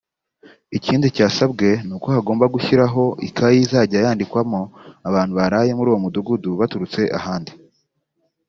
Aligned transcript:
Ikindi 0.77 1.07
cyasabwe 1.15 1.67
ni 1.85 1.93
uko 1.95 2.07
hagomba 2.15 2.45
gushyiraho 2.55 3.03
ikayi 3.27 3.57
izajya 3.65 3.99
yandikwamo 4.05 4.61
abantu 5.09 5.33
baraye 5.39 5.71
muri 5.77 5.87
uwo 5.89 5.99
Mudugudu 6.03 6.49
baturutse 6.59 7.01
ahandi 7.19 7.51